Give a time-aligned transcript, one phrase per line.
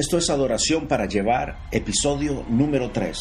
[0.00, 3.18] Esto es Adoración para Llevar, episodio número 3.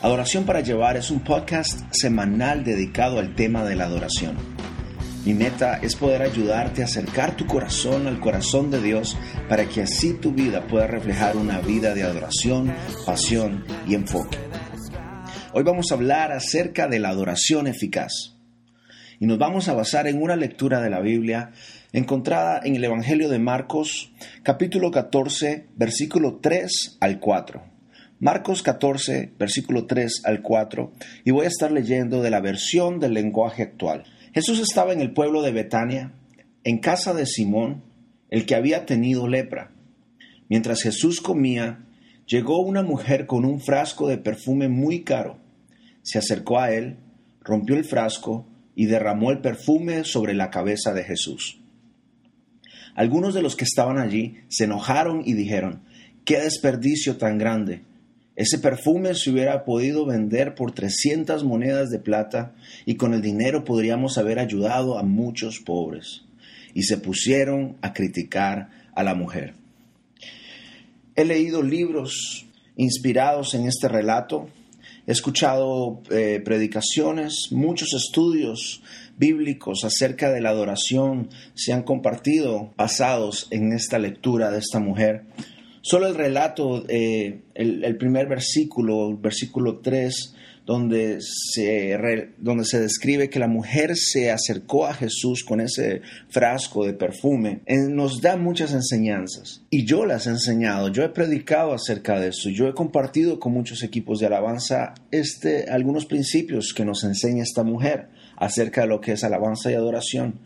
[0.00, 4.36] Adoración para Llevar es un podcast semanal dedicado al tema de la adoración.
[5.24, 9.16] Mi meta es poder ayudarte a acercar tu corazón al corazón de Dios
[9.48, 12.74] para que así tu vida pueda reflejar una vida de adoración,
[13.06, 14.38] pasión y enfoque.
[15.52, 18.34] Hoy vamos a hablar acerca de la adoración eficaz.
[19.20, 21.52] Y nos vamos a basar en una lectura de la Biblia
[21.92, 24.12] encontrada en el Evangelio de Marcos,
[24.42, 27.62] capítulo 14, versículo 3 al 4.
[28.20, 30.92] Marcos 14, versículo 3 al 4,
[31.24, 34.04] y voy a estar leyendo de la versión del lenguaje actual.
[34.32, 36.12] Jesús estaba en el pueblo de Betania,
[36.62, 37.82] en casa de Simón,
[38.28, 39.72] el que había tenido lepra.
[40.48, 41.86] Mientras Jesús comía,
[42.26, 45.38] llegó una mujer con un frasco de perfume muy caro.
[46.02, 46.98] Se acercó a él,
[47.42, 51.59] rompió el frasco y derramó el perfume sobre la cabeza de Jesús.
[53.00, 55.80] Algunos de los que estaban allí se enojaron y dijeron,
[56.26, 57.80] ¡qué desperdicio tan grande!
[58.36, 63.64] Ese perfume se hubiera podido vender por 300 monedas de plata y con el dinero
[63.64, 66.26] podríamos haber ayudado a muchos pobres.
[66.74, 69.54] Y se pusieron a criticar a la mujer.
[71.16, 72.44] He leído libros
[72.76, 74.50] inspirados en este relato
[75.06, 78.82] He escuchado eh, predicaciones, muchos estudios
[79.20, 85.26] bíblicos acerca de la adoración se han compartido basados en esta lectura de esta mujer.
[85.82, 90.34] Solo el relato, eh, el, primer versículo, versículo 3,
[90.66, 91.96] donde se,
[92.38, 97.60] donde se describe que la mujer se acercó a Jesús con ese frasco de perfume,
[97.66, 99.62] nos da muchas enseñanzas.
[99.70, 103.52] Y yo las he enseñado, yo he predicado acerca de eso, yo he compartido con
[103.52, 108.08] muchos equipos de alabanza este, algunos principios que nos enseña esta mujer
[108.40, 110.40] acerca de lo que es alabanza y adoración.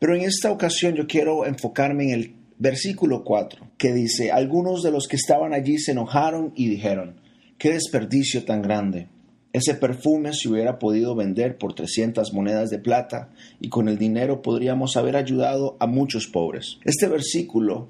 [0.00, 4.90] Pero en esta ocasión yo quiero enfocarme en el versículo 4, que dice, algunos de
[4.90, 7.20] los que estaban allí se enojaron y dijeron,
[7.58, 9.08] qué desperdicio tan grande
[9.56, 14.42] ese perfume se hubiera podido vender por 300 monedas de plata y con el dinero
[14.42, 16.76] podríamos haber ayudado a muchos pobres.
[16.84, 17.88] Este versículo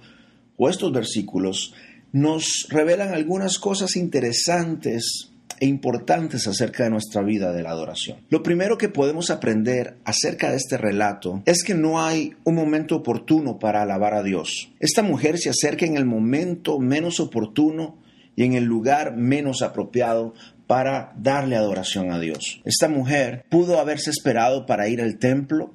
[0.56, 1.74] o estos versículos
[2.12, 8.18] nos revelan algunas cosas interesantes e importantes acerca de nuestra vida de la adoración.
[8.30, 12.96] Lo primero que podemos aprender acerca de este relato es que no hay un momento
[12.96, 14.70] oportuno para alabar a Dios.
[14.80, 17.98] Esta mujer se acerca en el momento menos oportuno
[18.34, 20.34] y en el lugar menos apropiado
[20.66, 22.60] para darle adoración a Dios.
[22.64, 25.72] Esta mujer pudo haberse esperado para ir al templo,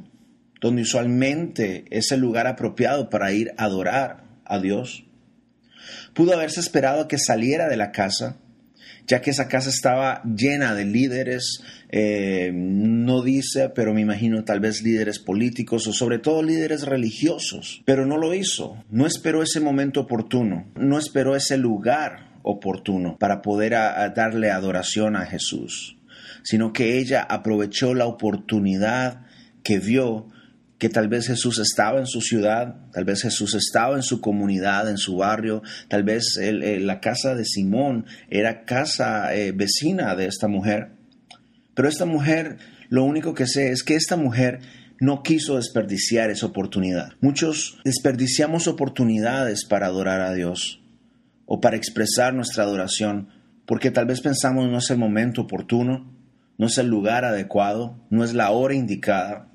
[0.60, 5.06] donde usualmente es el lugar apropiado para ir a adorar a Dios.
[6.14, 8.38] Pudo haberse esperado a que saliera de la casa,
[9.08, 14.60] ya que esa casa estaba llena de líderes, eh, no dice, pero me imagino tal
[14.60, 19.60] vez líderes políticos o sobre todo líderes religiosos, pero no lo hizo, no esperó ese
[19.60, 23.72] momento oportuno, no esperó ese lugar oportuno para poder
[24.16, 25.98] darle adoración a Jesús,
[26.44, 29.26] sino que ella aprovechó la oportunidad
[29.64, 30.28] que vio
[30.82, 34.90] que tal vez Jesús estaba en su ciudad, tal vez Jesús estaba en su comunidad,
[34.90, 40.48] en su barrio, tal vez la casa de Simón era casa eh, vecina de esta
[40.48, 40.94] mujer.
[41.76, 42.58] Pero esta mujer,
[42.90, 44.62] lo único que sé es que esta mujer
[45.00, 47.12] no quiso desperdiciar esa oportunidad.
[47.22, 50.82] Muchos desperdiciamos oportunidades para adorar a Dios
[51.46, 53.30] o para expresar nuestra adoración,
[53.68, 56.12] porque tal vez pensamos no es el momento oportuno,
[56.58, 59.51] no es el lugar adecuado, no es la hora indicada.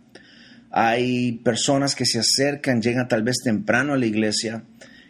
[0.78, 4.62] Hay personas que se acercan, llegan tal vez temprano a la iglesia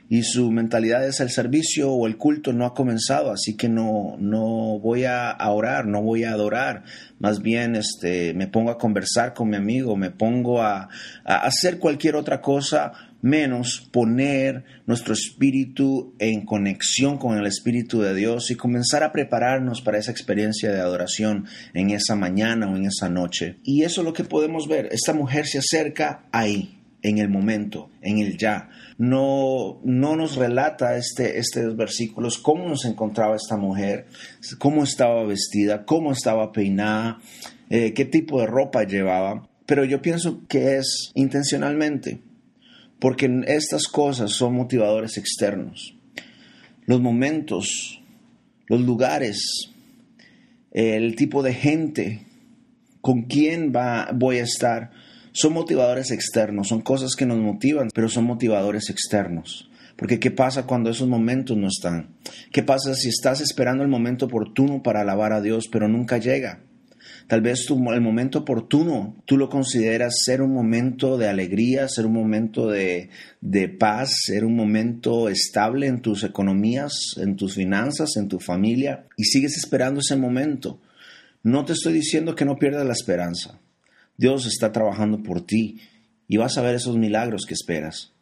[0.08, 4.16] y su mentalidad es el servicio o el culto no ha comenzado, así que no,
[4.18, 6.84] no voy a orar, no voy a adorar,
[7.18, 10.88] más bien este, me pongo a conversar con mi amigo, me pongo a,
[11.24, 18.14] a hacer cualquier otra cosa menos poner nuestro espíritu en conexión con el Espíritu de
[18.14, 22.86] Dios y comenzar a prepararnos para esa experiencia de adoración en esa mañana o en
[22.86, 23.56] esa noche.
[23.64, 24.88] Y eso es lo que podemos ver.
[24.92, 28.68] Esta mujer se acerca ahí, en el momento, en el ya.
[28.98, 34.06] No, no nos relata este, estos versículos cómo nos encontraba esta mujer,
[34.58, 37.18] cómo estaba vestida, cómo estaba peinada,
[37.68, 39.48] eh, qué tipo de ropa llevaba.
[39.66, 42.20] Pero yo pienso que es intencionalmente
[42.98, 45.94] porque estas cosas son motivadores externos.
[46.86, 48.00] Los momentos,
[48.68, 49.70] los lugares,
[50.72, 52.22] el tipo de gente
[53.00, 54.90] con quién va, voy a estar,
[55.36, 59.68] son motivadores externos, son cosas que nos motivan, pero son motivadores externos.
[59.94, 62.16] Porque ¿qué pasa cuando esos momentos no están?
[62.50, 66.62] ¿Qué pasa si estás esperando el momento oportuno para alabar a Dios, pero nunca llega?
[67.26, 72.14] Tal vez el momento oportuno tú lo consideras ser un momento de alegría, ser un
[72.14, 73.10] momento de,
[73.42, 79.04] de paz, ser un momento estable en tus economías, en tus finanzas, en tu familia,
[79.18, 80.80] y sigues esperando ese momento.
[81.42, 83.60] No te estoy diciendo que no pierdas la esperanza.
[84.16, 85.80] Dios está trabajando por ti
[86.28, 88.12] y vas a ver esos milagros que esperas.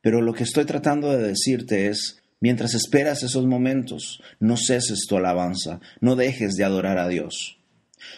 [0.00, 5.16] Pero lo que estoy tratando de decirte es, mientras esperas esos momentos, no ceses tu
[5.16, 7.58] alabanza, no dejes de adorar a Dios.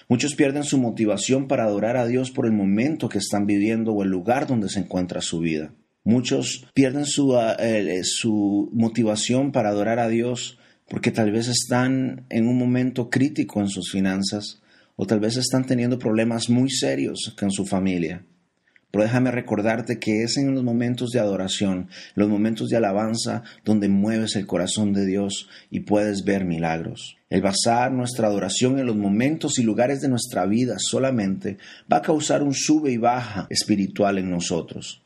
[0.08, 4.02] Muchos pierden su motivación para adorar a Dios por el momento que están viviendo o
[4.02, 5.73] el lugar donde se encuentra su vida.
[6.05, 10.58] Muchos pierden su, eh, su motivación para adorar a Dios
[10.88, 14.61] porque tal vez están en un momento crítico en sus finanzas
[15.02, 18.23] o tal vez están teniendo problemas muy serios con su familia.
[18.91, 23.88] Pero déjame recordarte que es en los momentos de adoración, los momentos de alabanza, donde
[23.88, 27.17] mueves el corazón de Dios y puedes ver milagros.
[27.31, 31.56] El basar nuestra adoración en los momentos y lugares de nuestra vida solamente
[31.91, 35.02] va a causar un sube y baja espiritual en nosotros.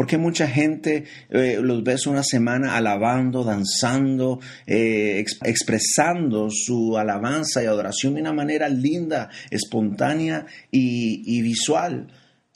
[0.00, 7.66] Porque mucha gente eh, los ves una semana alabando, danzando, eh, expresando su alabanza y
[7.66, 12.06] adoración de una manera linda, espontánea y visual.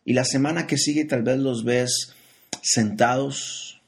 [0.06, 2.14] Y la semana que sigue tal vez los ves
[2.62, 3.82] sentados,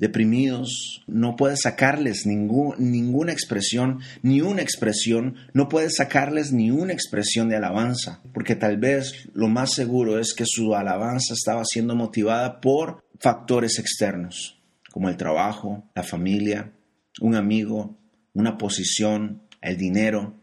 [0.00, 7.50] deprimidos, no puedes sacarles ninguna expresión, ni una expresión, no puedes sacarles ni una expresión
[7.50, 12.60] de alabanza, porque tal vez lo más seguro es que su alabanza estaba siendo motivada
[12.62, 14.58] por factores externos,
[14.90, 16.72] como el trabajo, la familia,
[17.20, 17.98] un amigo,
[18.32, 20.34] una posición, el dinero.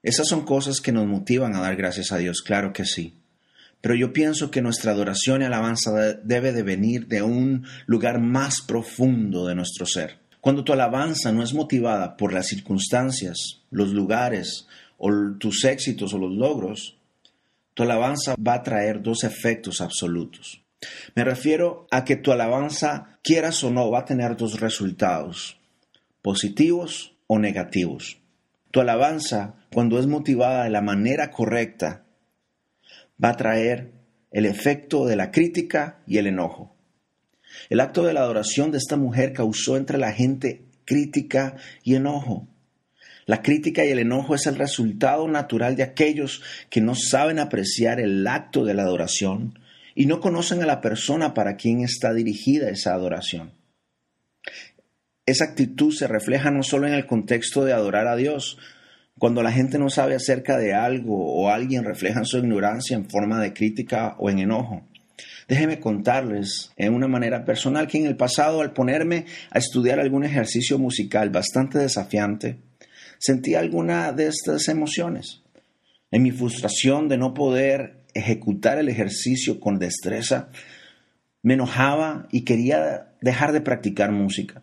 [0.00, 3.19] Esas son cosas que nos motivan a dar gracias a Dios, claro que sí.
[3.80, 8.60] Pero yo pienso que nuestra adoración y alabanza debe de venir de un lugar más
[8.60, 10.18] profundo de nuestro ser.
[10.40, 14.66] Cuando tu alabanza no es motivada por las circunstancias, los lugares
[14.98, 16.96] o tus éxitos o los logros,
[17.74, 20.62] tu alabanza va a traer dos efectos absolutos.
[21.14, 25.58] Me refiero a que tu alabanza, quieras o no, va a tener dos resultados,
[26.22, 28.18] positivos o negativos.
[28.70, 32.04] Tu alabanza, cuando es motivada de la manera correcta,
[33.22, 33.92] va a traer
[34.30, 36.76] el efecto de la crítica y el enojo.
[37.68, 42.48] El acto de la adoración de esta mujer causó entre la gente crítica y enojo.
[43.26, 48.00] La crítica y el enojo es el resultado natural de aquellos que no saben apreciar
[48.00, 49.58] el acto de la adoración
[49.94, 53.52] y no conocen a la persona para quien está dirigida esa adoración.
[55.26, 58.58] Esa actitud se refleja no solo en el contexto de adorar a Dios,
[59.20, 63.38] cuando la gente no sabe acerca de algo o alguien refleja su ignorancia en forma
[63.38, 64.88] de crítica o en enojo.
[65.46, 70.24] Déjenme contarles en una manera personal que en el pasado al ponerme a estudiar algún
[70.24, 72.60] ejercicio musical bastante desafiante,
[73.18, 75.42] sentí alguna de estas emociones.
[76.10, 80.48] En mi frustración de no poder ejecutar el ejercicio con destreza,
[81.42, 84.62] me enojaba y quería dejar de practicar música.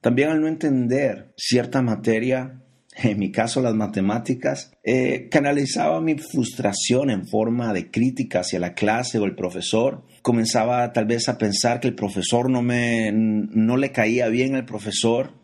[0.00, 2.61] También al no entender cierta materia
[2.94, 8.74] en mi caso las matemáticas, eh, canalizaba mi frustración en forma de crítica hacia la
[8.74, 10.04] clase o el profesor.
[10.20, 14.66] Comenzaba tal vez a pensar que el profesor no, me, no le caía bien al
[14.66, 15.34] profesor.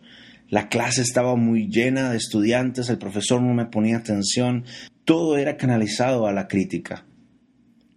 [0.49, 4.65] La clase estaba muy llena de estudiantes, el profesor no me ponía atención.
[5.05, 7.07] Todo era canalizado a la crítica,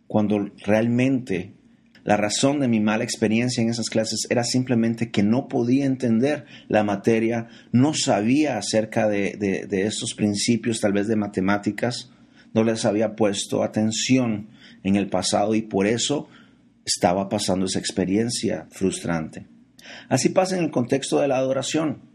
[0.08, 1.56] cuando realmente
[2.04, 6.46] la razón de mi mala experiencia en esas clases era simplemente que no podía entender
[6.68, 12.12] la materia, no sabía acerca de, de, estos principios tal vez de matemáticas,
[12.54, 14.50] no les había puesto atención
[14.84, 16.28] en el pasado y por eso
[16.86, 19.46] estaba pasando esa experiencia frustrante.
[20.10, 22.10] Así pasa en el contexto de la adoración.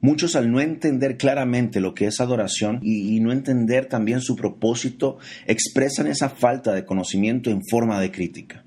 [0.00, 5.18] Muchos al no entender claramente lo que es adoración y, no entender también su propósito,
[5.46, 8.63] expresan esa falta de conocimiento en forma de crítica.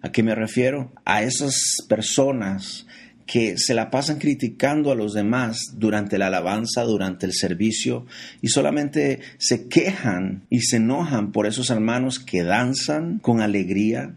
[0.00, 0.92] ¿A qué me refiero?
[1.04, 1.54] A esas
[1.88, 2.86] personas
[3.26, 8.06] que se la pasan criticando a los demás durante la alabanza, durante el servicio,
[8.40, 14.14] y solamente se quejan y se enojan por esos hermanos que danzan con alegría,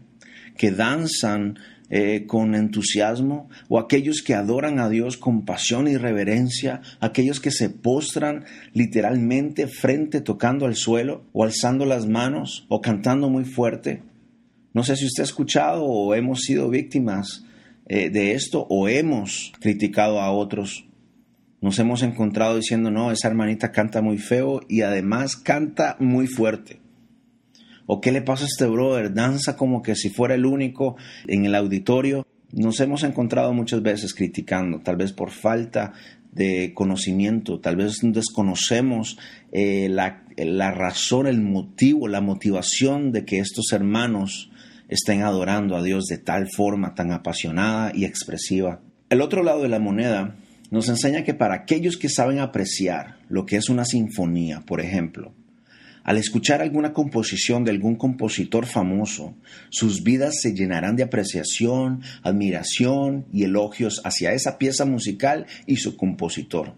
[0.56, 1.58] que danzan
[1.90, 7.50] eh, con entusiasmo, o aquellos que adoran a Dios con pasión y reverencia, aquellos que
[7.50, 14.00] se postran literalmente frente tocando al suelo, o alzando las manos, o cantando muy fuerte.
[14.74, 17.44] No sé si usted ha escuchado o hemos sido víctimas
[17.86, 20.86] eh, de esto o hemos criticado a otros.
[21.60, 26.80] Nos hemos encontrado diciendo, no, esa hermanita canta muy feo y además canta muy fuerte.
[27.86, 29.12] ¿O qué le pasa a este brother?
[29.12, 32.26] Danza como que si fuera el único en el auditorio.
[32.52, 35.92] Nos hemos encontrado muchas veces criticando, tal vez por falta
[36.32, 39.18] de conocimiento, tal vez desconocemos
[39.52, 44.50] eh, la, la razón, el motivo, la motivación de que estos hermanos
[44.92, 48.80] estén adorando a Dios de tal forma tan apasionada y expresiva.
[49.10, 50.36] El otro lado de la moneda
[50.70, 55.34] nos enseña que para aquellos que saben apreciar lo que es una sinfonía, por ejemplo,
[56.04, 59.34] al escuchar alguna composición de algún compositor famoso,
[59.70, 65.96] sus vidas se llenarán de apreciación, admiración y elogios hacia esa pieza musical y su
[65.96, 66.74] compositor.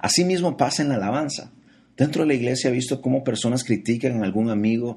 [0.00, 1.52] Asimismo pasa en la alabanza.
[2.00, 4.96] Dentro de la iglesia he visto cómo personas critican a algún amigo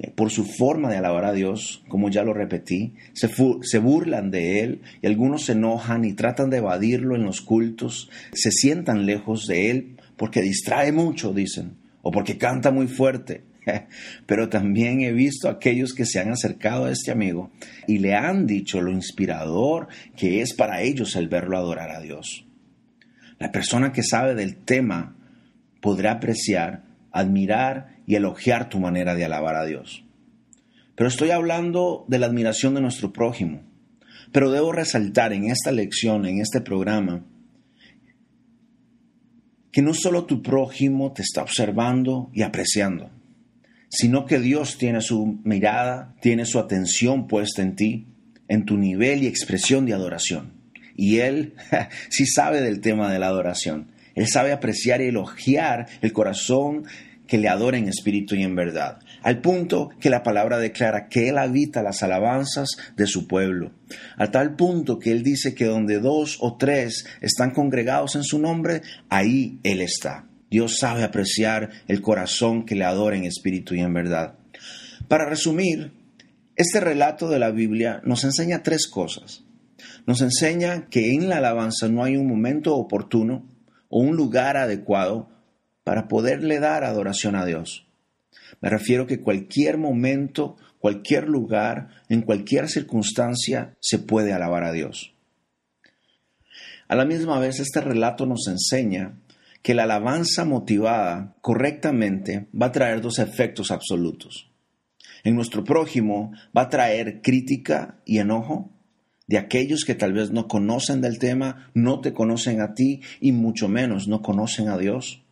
[0.00, 4.58] eh, por su forma de alabar a Dios, como ya lo repetí, se, burlan de
[4.58, 9.46] él y algunos se enojan y tratan de evadirlo en los cultos, se sientan lejos
[9.46, 13.44] de él porque distrae mucho, dicen o porque canta muy fuerte.
[14.26, 17.52] Pero también he visto a aquellos que se han acercado a este amigo
[17.86, 22.44] y le han dicho lo inspirador que es para ellos el verlo adorar a Dios.
[23.38, 25.14] La persona que sabe del tema
[25.80, 30.04] podrá apreciar, admirar y elogiar tu manera de alabar a Dios.
[30.94, 33.62] Pero estoy hablando de la admiración de nuestro prójimo.
[34.32, 37.24] Pero debo resaltar en esta lección, en este programa,
[39.72, 43.10] que no solo tu prójimo te está observando y apreciando,
[43.88, 48.06] sino que Dios tiene su mirada, tiene su atención puesta en ti,
[48.48, 50.52] en tu nivel y expresión de adoración.
[50.96, 51.54] Y Él
[52.10, 53.92] sí sabe del tema de la adoración.
[54.20, 56.84] Él sabe apreciar y elogiar el corazón
[57.26, 61.28] que le adora en espíritu y en verdad al punto que la palabra declara que
[61.28, 63.72] Él habita las alabanzas de su pueblo,
[64.16, 68.38] a tal punto que Él dice que donde dos o tres están congregados en su
[68.38, 70.26] nombre, ahí Él está.
[70.50, 74.34] Dios sabe apreciar el corazón que le adora en espíritu y en verdad.
[75.06, 75.92] Para resumir,
[76.56, 79.44] este relato de la Biblia nos enseña tres cosas.
[80.06, 83.44] Nos enseña que en la alabanza no hay un momento oportuno
[83.90, 85.28] o un lugar adecuado
[85.84, 87.86] para poderle dar adoración a Dios.
[88.62, 95.12] Me refiero que cualquier momento, cualquier lugar, en cualquier circunstancia se puede alabar a Dios.
[96.88, 99.18] A la misma vez, este relato nos enseña
[99.62, 104.50] que la alabanza motivada correctamente va a traer dos efectos absolutos.
[105.22, 108.70] En nuestro prójimo va a traer crítica y enojo
[109.30, 113.30] de aquellos que tal vez no conocen del tema, no te conocen a ti y
[113.30, 115.22] mucho menos no conocen a Dios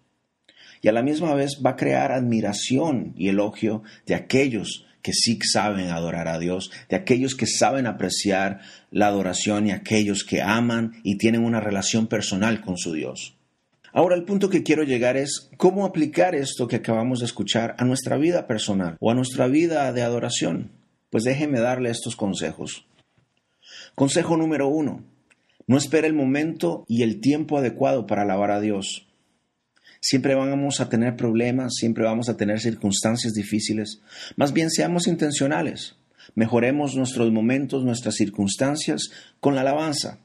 [0.82, 5.36] y a la misma vez va a crear admiración y elogio de aquellos que sí
[5.42, 8.60] saben adorar a Dios, de aquellos que saben apreciar
[8.92, 13.34] la adoración y aquellos que aman y tienen una relación personal con su Dios.
[13.92, 17.84] Ahora el punto que quiero llegar es cómo aplicar esto que acabamos de escuchar a
[17.84, 20.70] nuestra vida personal o a nuestra vida de adoración.
[21.10, 22.86] Pues déjeme darle estos consejos.
[23.94, 25.04] Consejo número uno.
[25.66, 29.06] No espere el momento y el tiempo adecuado para alabar a Dios.
[30.00, 34.00] Siempre vamos a tener problemas, siempre vamos a tener circunstancias difíciles.
[34.36, 35.96] Más bien seamos intencionales.
[36.34, 39.10] Mejoremos nuestros momentos, nuestras circunstancias
[39.40, 40.18] con la alabanza.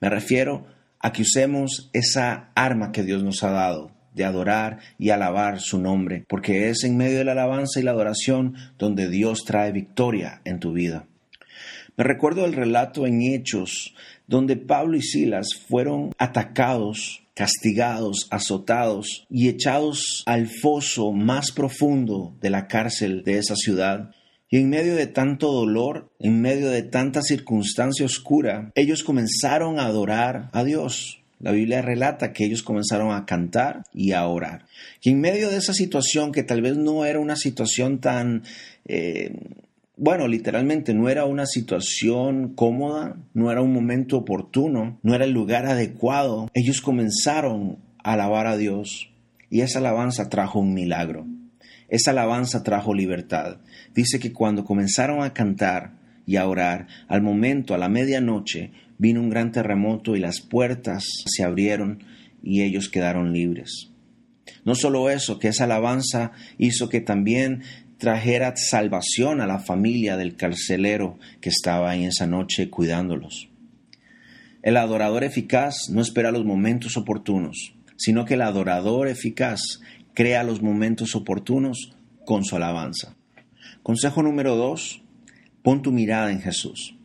[0.00, 0.66] Me refiero
[0.98, 5.78] a que usemos esa arma que Dios nos ha dado de adorar y alabar su
[5.78, 10.40] nombre, porque es en medio de la alabanza y la adoración donde Dios trae victoria
[10.44, 11.06] en tu vida.
[11.96, 13.94] Me recuerdo el relato en Hechos,
[14.26, 22.50] donde Pablo y Silas fueron atacados castigados, azotados y echados al foso más profundo de
[22.50, 24.10] la cárcel de esa ciudad.
[24.50, 29.86] Y en medio de tanto dolor, en medio de tanta circunstancia oscura, ellos comenzaron a
[29.86, 31.22] adorar a Dios.
[31.38, 34.66] La Biblia relata que ellos comenzaron a cantar y a orar.
[35.00, 38.42] Y en medio de esa situación, que tal vez no era una situación tan
[38.84, 39.34] eh,
[40.02, 45.32] bueno, literalmente no era una situación cómoda, no era un momento oportuno, no era el
[45.32, 46.48] lugar adecuado.
[46.54, 49.10] Ellos comenzaron a alabar a Dios
[49.50, 51.26] y esa alabanza trajo un milagro.
[51.90, 53.58] Esa alabanza trajo libertad.
[53.94, 59.20] Dice que cuando comenzaron a cantar y a orar, al momento, a la medianoche, vino
[59.20, 62.02] un gran terremoto y las puertas se abrieron
[62.42, 63.89] y ellos quedaron libres.
[64.64, 67.62] No solo eso, que esa alabanza hizo que también
[67.98, 73.48] trajera salvación a la familia del carcelero que estaba en esa noche cuidándolos.
[74.62, 79.60] El adorador eficaz no espera los momentos oportunos, sino que el adorador eficaz
[80.14, 83.16] crea los momentos oportunos con su alabanza.
[83.82, 85.02] Consejo número dos,
[85.62, 86.96] pon tu mirada en Jesús.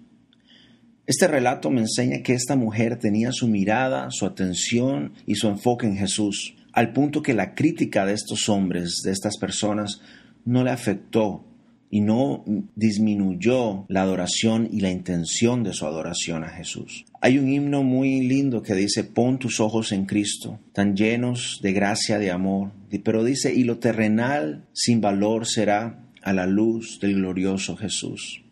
[1.07, 5.85] Este relato me enseña que esta mujer tenía su mirada, su atención y su enfoque
[5.85, 10.01] en Jesús, al punto que la crítica de estos hombres, de estas personas,
[10.43, 11.45] no le afectó
[11.89, 12.43] y no
[12.75, 17.05] disminuyó la adoración y la intención de su adoración a Jesús.
[17.21, 21.71] Hay un himno muy lindo que dice, pon tus ojos en Cristo, tan llenos de
[21.71, 22.71] gracia, de amor,
[23.03, 28.44] pero dice, y lo terrenal sin valor será a la luz del glorioso Jesús.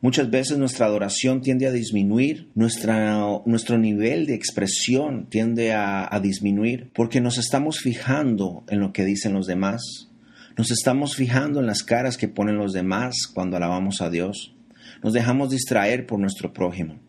[0.00, 6.90] Muchas veces nuestra adoración tiende a disminuir, nuestro nivel de expresión tiende a, a disminuir
[6.94, 10.08] porque nos estamos fijando en lo que dicen los demás,
[10.56, 14.54] nos estamos fijando en las caras que ponen los demás cuando alabamos a Dios,
[15.02, 17.00] nos dejamos distraer por nuestro prójimo.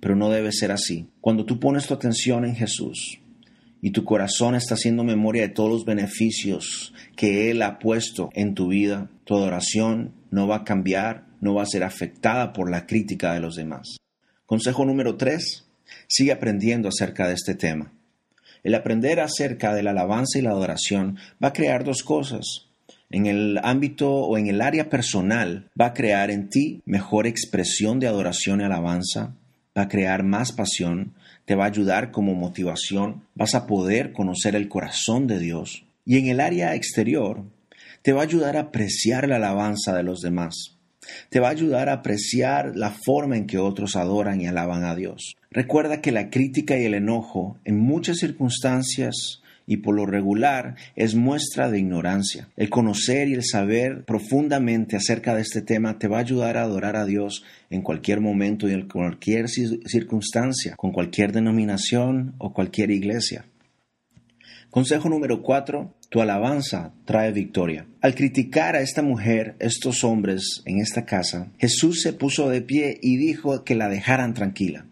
[0.00, 1.06] Pero no debe ser así.
[1.20, 3.20] Cuando tú pones tu atención en Jesús,
[3.84, 8.54] y tu corazón está haciendo memoria de todos los beneficios que Él ha puesto en
[8.54, 12.86] tu vida, tu adoración no va a cambiar, no va a ser afectada por la
[12.86, 13.98] crítica de los demás.
[14.46, 15.66] Consejo número 3.
[16.06, 17.92] Sigue aprendiendo acerca de este tema.
[18.62, 22.68] El aprender acerca de la alabanza y la adoración va a crear dos cosas.
[23.10, 27.98] En el ámbito o en el área personal va a crear en ti mejor expresión
[27.98, 29.34] de adoración y alabanza,
[29.76, 34.54] va a crear más pasión, te va a ayudar como motivación, vas a poder conocer
[34.54, 35.84] el corazón de Dios.
[36.06, 37.42] Y en el área exterior,
[38.02, 40.71] te va a ayudar a apreciar la alabanza de los demás.
[41.28, 44.94] Te va a ayudar a apreciar la forma en que otros adoran y alaban a
[44.94, 45.36] Dios.
[45.50, 51.14] Recuerda que la crítica y el enojo en muchas circunstancias y por lo regular es
[51.14, 52.48] muestra de ignorancia.
[52.56, 56.62] El conocer y el saber profundamente acerca de este tema te va a ayudar a
[56.62, 62.90] adorar a Dios en cualquier momento y en cualquier circunstancia, con cualquier denominación o cualquier
[62.90, 63.44] iglesia.
[64.72, 65.98] Consejo número 4.
[66.08, 67.86] Tu alabanza trae victoria.
[68.00, 72.98] Al criticar a esta mujer, estos hombres en esta casa, Jesús se puso de pie
[73.02, 74.86] y dijo que la dejaran tranquila.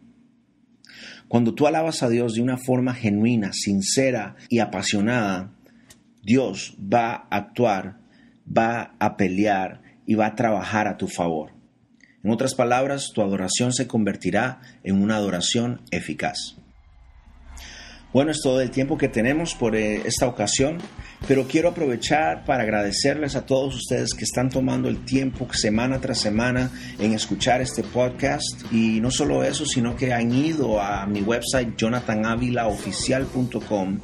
[1.28, 5.54] Cuando tú alabas a Dios de una forma genuina, sincera y apasionada,
[6.22, 8.00] Dios va a actuar,
[8.46, 11.52] va a pelear y va a trabajar a tu favor.
[12.22, 16.59] En otras palabras, tu adoración se convertirá en una adoración eficaz.
[18.12, 20.78] Bueno, es todo el tiempo que tenemos por eh, esta ocasión,
[21.28, 26.18] pero quiero aprovechar para agradecerles a todos ustedes que están tomando el tiempo semana tras
[26.18, 28.64] semana en escuchar este podcast.
[28.72, 34.00] Y no solo eso, sino que han ido a mi website jonathanavilaoficial.com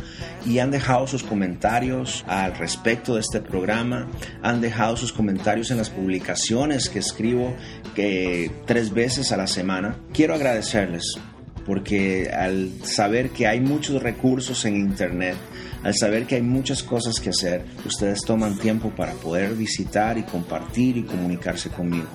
[0.47, 4.09] y han dejado sus comentarios al respecto de este programa,
[4.41, 7.57] han dejado sus comentarios en las publicaciones que escribo
[7.97, 9.97] que tres veces a la semana.
[10.13, 11.19] Quiero agradecerles
[11.67, 15.37] porque al saber que hay muchos recursos en Internet,
[15.83, 20.23] al saber que hay muchas cosas que hacer, ustedes toman tiempo para poder visitar y
[20.23, 22.07] compartir y comunicarse conmigo.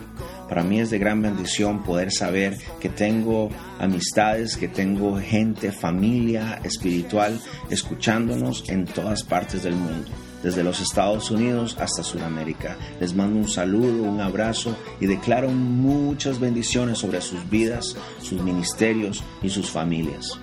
[0.47, 6.59] Para mí es de gran bendición poder saber que tengo amistades, que tengo gente, familia
[6.63, 10.11] espiritual escuchándonos en todas partes del mundo
[10.43, 12.77] desde los Estados Unidos hasta Sudamérica.
[12.99, 19.23] Les mando un saludo, un abrazo y declaro muchas bendiciones sobre sus vidas, sus ministerios
[19.41, 20.39] y sus familias.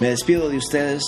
[0.00, 1.04] Me despido de ustedes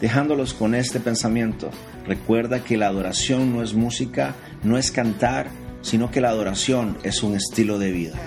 [0.00, 1.70] dejándolos con este pensamiento.
[2.06, 5.48] Recuerda que la adoración no es música, no es cantar,
[5.80, 8.18] sino que la adoración es un estilo de vida.